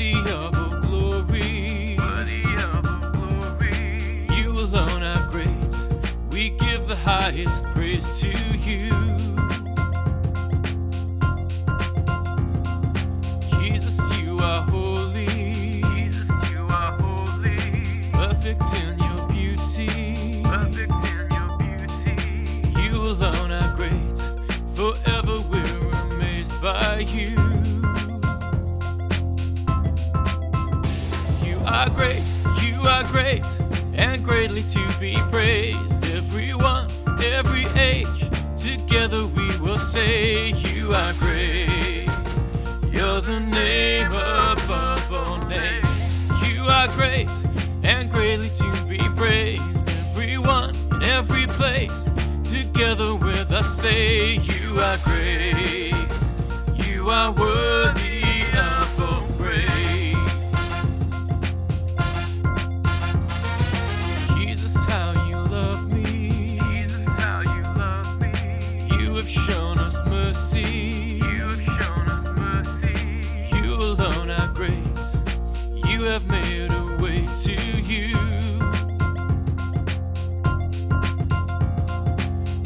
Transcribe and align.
worthy 0.00 0.32
of 0.32 0.80
glory. 0.80 1.96
You 4.34 4.50
alone 4.60 5.02
are 5.02 5.28
great. 5.30 5.74
We 6.30 6.50
give 6.50 6.86
the 6.88 6.96
highest 6.96 7.64
praise 7.66 8.06
to 8.20 8.28
you. 8.58 8.90
Jesus, 13.58 13.98
you 14.18 14.38
are 14.38 14.62
holy. 14.62 15.82
Perfect 18.12 18.62
in 18.82 18.98
your 18.98 19.28
beauty. 19.28 20.42
You 22.80 22.92
alone 22.96 23.52
are 23.52 23.76
great. 23.76 24.18
Forever 24.74 25.40
we're 25.50 25.90
amazed 26.12 26.60
by 26.62 27.00
you. 27.00 27.39
Are 31.70 31.88
great, 31.90 32.22
you 32.62 32.80
are 32.82 33.04
great, 33.04 33.44
and 33.94 34.24
greatly 34.24 34.62
to 34.62 34.94
be 34.98 35.16
praised. 35.30 36.04
Everyone, 36.10 36.88
every 37.22 37.66
age, 37.78 38.20
together 38.56 39.24
we 39.26 39.48
will 39.60 39.78
say, 39.78 40.48
You 40.48 40.92
are 40.92 41.12
great. 41.14 42.08
You're 42.90 43.20
the 43.20 43.40
name 43.40 44.08
above 44.08 45.12
all 45.12 45.38
names. 45.46 45.86
You 46.48 46.64
are 46.64 46.88
great 46.88 47.30
and 47.84 48.10
greatly 48.10 48.48
to 48.48 48.84
be 48.88 48.98
praised. 49.16 49.88
Everyone 50.10 50.74
in 50.94 51.02
every 51.04 51.46
place, 51.46 52.10
together 52.42 53.14
with 53.14 53.52
us, 53.52 53.80
say, 53.80 54.38
You 54.38 54.80
are 54.80 54.98
great. 55.04 55.94
You 56.84 57.10
are 57.10 57.30
worthy 57.30 58.09
shown 69.30 69.78
us 69.78 70.04
mercy. 70.06 71.20
You 71.22 71.48
have 71.48 71.62
shown 71.62 72.08
us 72.08 72.36
mercy. 72.36 73.56
You 73.56 73.74
alone 73.74 74.30
are 74.30 74.48
great. 74.48 74.72
You 75.88 76.02
have 76.04 76.26
made 76.26 76.70
a 76.72 76.96
way 77.00 77.28
to 77.44 77.52
you. 77.82 78.16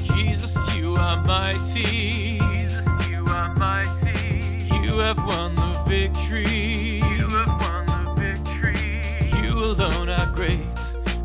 Jesus, 0.03 0.75
you 0.75 0.95
are 0.97 1.23
mighty. 1.25 2.39
Jesus, 2.39 2.87
you 3.11 3.27
are 3.27 3.55
mighty. 3.57 4.67
You 4.83 4.99
have 5.01 5.19
won 5.19 5.55
the 5.57 5.85
victory. 5.87 7.03
You 7.17 7.29
have 7.29 7.61
won 7.61 7.87
the 7.87 8.15
victory. 8.17 9.03
You 9.43 9.59
alone 9.59 10.09
are 10.09 10.33
great. 10.33 10.79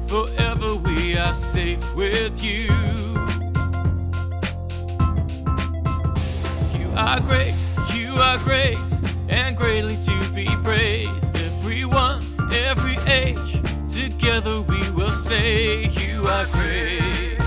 Forever 0.07 0.75
we 0.75 1.17
are 1.17 1.33
safe 1.33 1.95
with 1.95 2.43
you. 2.43 2.67
Are 7.09 7.19
great, 7.21 7.55
you 7.95 8.13
are 8.13 8.37
great, 8.37 8.77
and 9.29 9.57
greatly 9.57 9.97
to 9.97 10.15
be 10.35 10.45
praised. 10.61 11.35
Everyone, 11.37 12.23
every 12.53 12.97
age, 13.07 13.53
together 13.91 14.61
we 14.61 14.79
will 14.91 15.09
say, 15.09 15.87
You 15.87 16.27
are 16.27 16.45
great. 16.51 17.39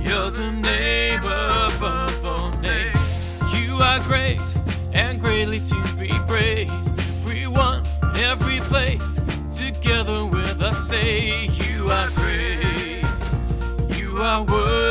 You're 0.00 0.30
the 0.30 0.52
name 0.52 1.20
above 1.20 2.24
all 2.24 2.50
names. 2.62 3.10
You 3.54 3.74
are 3.74 4.00
great, 4.04 4.40
and 4.94 5.20
greatly 5.20 5.60
to 5.60 5.80
be 5.98 6.08
praised. 6.26 6.98
Everyone, 6.98 7.82
every 8.16 8.60
place, 8.72 9.20
together 9.54 10.24
with 10.24 10.62
us 10.62 10.88
say, 10.88 11.46
You 11.46 11.90
are 11.90 12.08
great. 12.20 13.04
You 13.98 14.16
are 14.16 14.44
worthy 14.44 14.87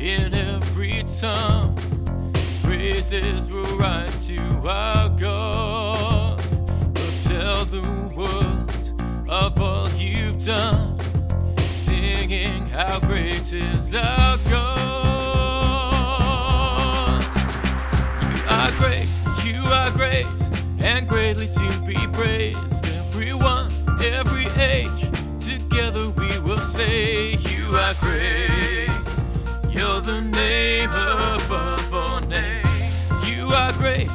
in 0.00 0.32
every 0.32 1.02
tongue, 1.20 1.76
praises 2.62 3.50
will 3.50 3.76
rise 3.76 4.26
to 4.28 4.40
our 4.66 5.10
God. 5.10 6.42
We'll 6.94 7.18
tell 7.22 7.66
the 7.66 7.82
world 8.16 9.28
of 9.28 9.60
all 9.60 9.90
you've 9.90 10.42
done, 10.42 10.98
singing 11.70 12.64
how 12.68 12.98
great 13.00 13.52
is 13.52 13.94
our 13.94 14.38
God. 14.48 14.80
You 18.22 18.42
are 18.48 18.72
great, 18.78 19.10
you 19.44 19.60
are 19.64 19.90
great, 19.90 20.26
and 20.78 21.06
greatly 21.06 21.48
to 21.48 21.82
be 21.86 21.98
praised. 22.14 22.86
Everyone, 22.86 23.70
every 24.02 24.46
age, 24.62 25.10
together 25.38 26.08
we 26.08 26.38
will 26.38 26.58
say, 26.58 27.32
You 27.34 27.76
are 27.76 27.94
great. 28.00 28.39
Great, 33.90 34.10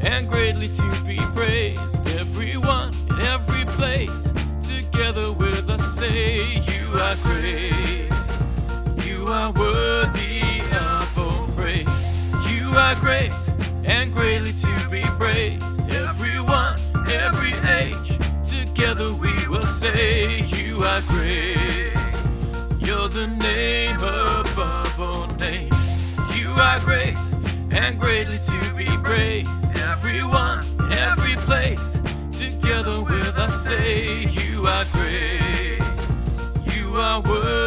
and 0.00 0.26
greatly 0.26 0.68
to 0.68 0.88
be 1.04 1.18
praised. 1.36 2.06
Everyone, 2.18 2.94
in 3.10 3.20
every 3.20 3.64
place, 3.76 4.32
together 4.62 5.32
with 5.32 5.68
us 5.68 5.84
say, 5.98 6.60
You 6.70 6.84
are 7.06 7.16
great. 7.22 8.08
You 9.04 9.26
are 9.26 9.52
worthy 9.52 10.62
of 10.72 11.18
all 11.18 11.46
praise. 11.56 11.86
You 12.50 12.70
are 12.70 12.94
great 12.94 13.38
and 13.84 14.14
greatly 14.14 14.54
to 14.64 14.88
be 14.90 15.02
praised. 15.22 15.80
Everyone, 15.90 16.80
every 17.10 17.52
age, 17.82 18.10
together 18.42 19.12
we 19.12 19.34
will 19.48 19.66
say, 19.66 20.40
You 20.56 20.82
are 20.84 21.02
great. 21.02 22.08
You're 22.80 23.08
the 23.08 23.28
name 23.42 23.96
above 23.96 24.98
all 24.98 25.26
names. 25.36 25.74
You 26.34 26.48
are 26.52 26.80
great 26.80 27.18
and 27.70 28.00
greatly 28.00 28.38
to 28.38 28.57
praised. 29.18 29.76
Everyone, 29.76 30.64
every 30.92 31.34
place, 31.48 32.00
together 32.32 33.02
with 33.02 33.36
us 33.36 33.64
say, 33.64 34.20
You 34.38 34.66
are 34.66 34.84
great. 34.92 35.80
You 36.72 36.94
are 36.94 37.20
worthy. 37.22 37.57